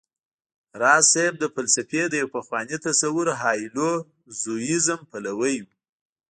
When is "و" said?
5.63-5.67